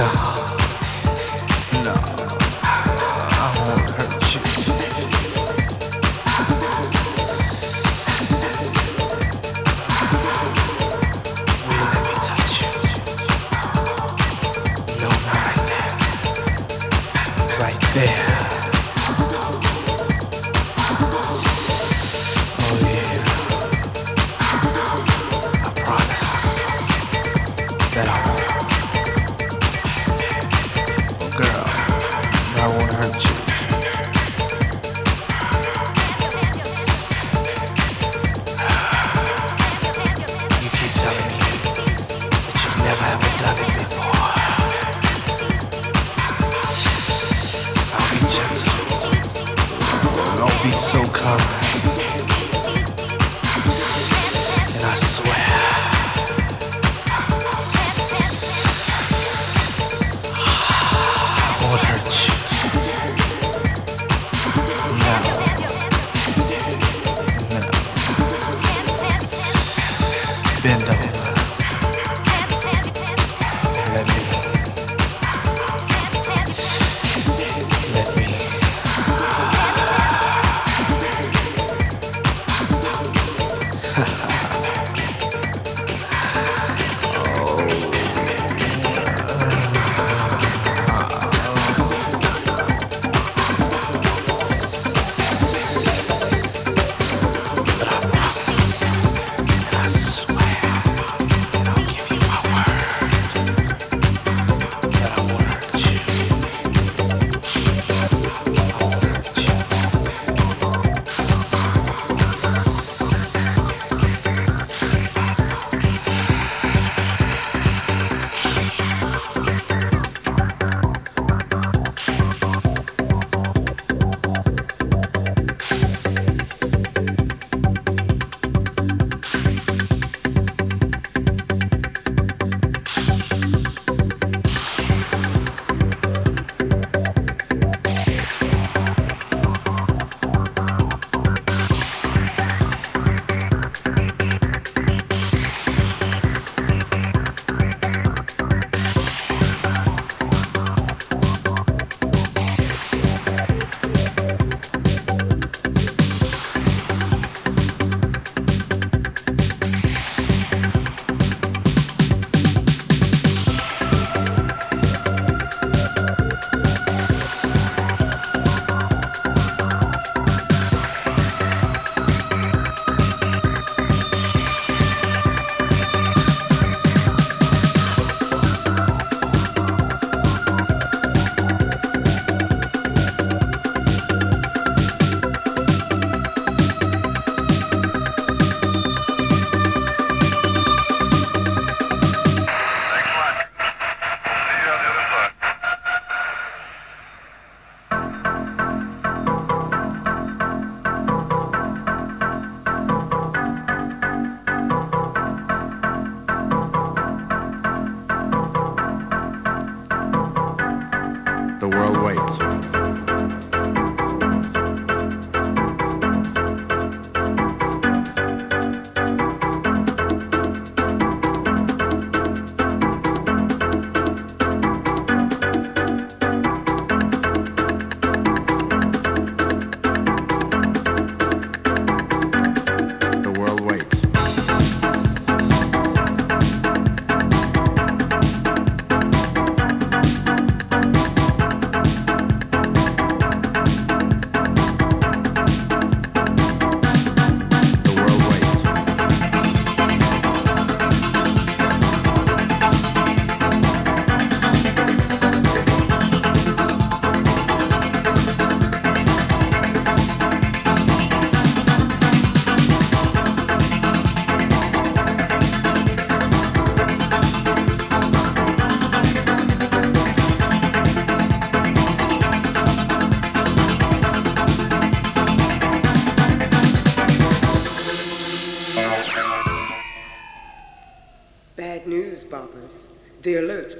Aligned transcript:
감사합니다. 0.00 0.29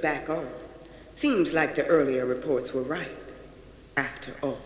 Back 0.01 0.29
on. 0.29 0.47
Seems 1.15 1.53
like 1.53 1.75
the 1.75 1.85
earlier 1.85 2.25
reports 2.25 2.73
were 2.73 2.81
right, 2.81 3.09
after 3.95 4.33
all. 4.41 4.61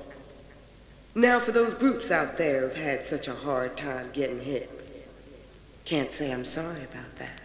Now 1.14 1.40
for 1.40 1.52
those 1.52 1.74
groups 1.74 2.12
out 2.12 2.38
there 2.38 2.62
who've 2.62 2.76
had 2.76 3.06
such 3.06 3.28
a 3.28 3.34
hard 3.34 3.78
time 3.78 4.10
getting 4.14 4.40
hit. 4.40 4.70
Can't 5.86 6.12
say 6.12 6.32
I'm 6.32 6.46
sorry 6.46 6.84
about 6.84 7.16
that. 7.18 7.42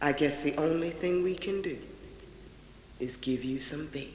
I 0.00 0.12
guess 0.12 0.42
the 0.42 0.54
only 0.56 0.90
thing 0.90 1.22
we 1.22 1.34
can 1.34 1.62
do 1.62 1.78
is 3.00 3.16
give 3.16 3.44
you 3.44 3.58
some 3.58 3.86
bass. 3.86 4.10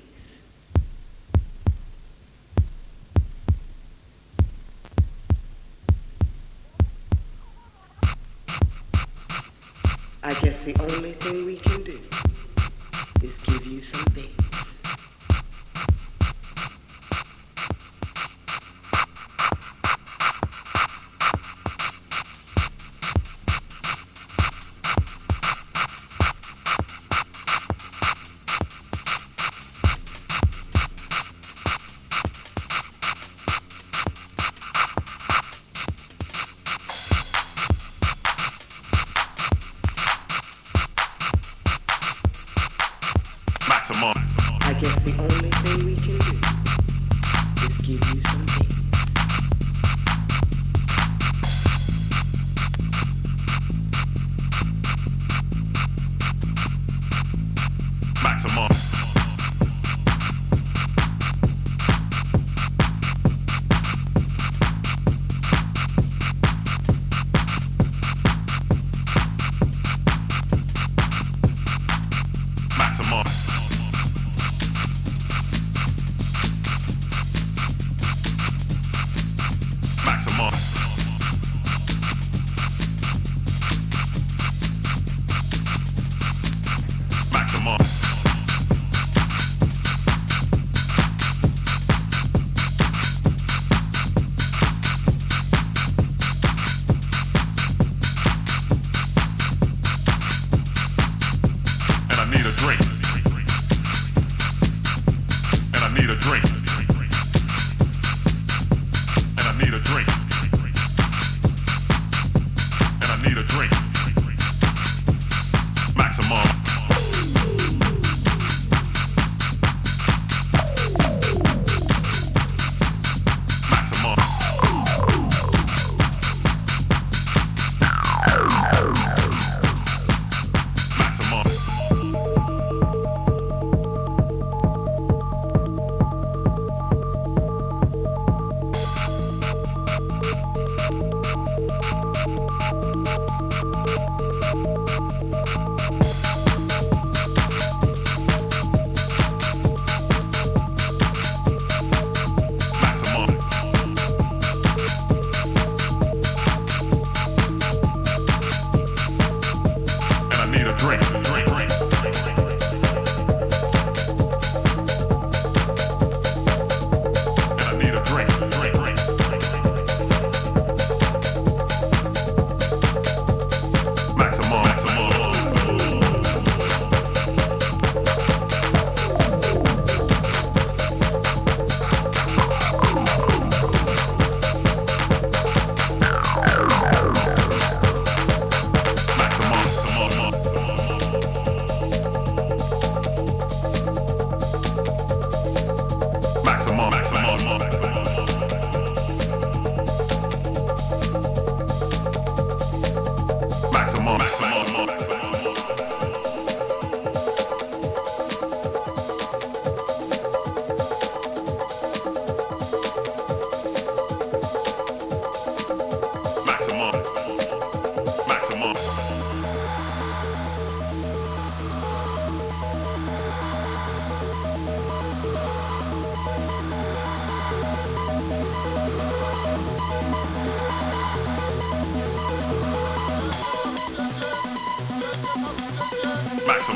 I 10.23 10.33
guess 10.35 10.65
the 10.65 10.75
only 10.79 11.13
thing 11.13 11.45
we 11.45 11.57
can 11.57 11.83
do 11.83 11.99
is 13.23 13.37
give 13.39 13.65
you 13.65 13.81
some 13.81 14.05
bass. 14.13 14.70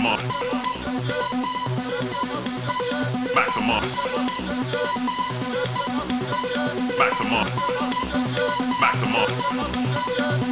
maximus 0.06 0.46
Maximum. 3.36 3.82
Maximum. 7.00 7.46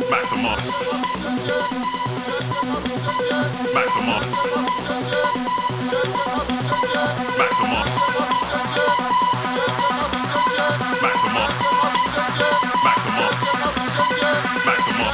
Maximum. 0.09 0.57
Maximum. 3.73 4.09
Maximum. 4.09 4.21
Maximum. 7.37 7.85
Maximum. 11.01 11.49
Maximum. 12.83 13.31
Maximum. 14.65 15.12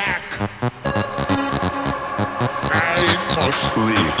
Insomniac. 0.00 0.22
I 2.72 3.34
must 3.36 3.60
sleep. 3.74 4.16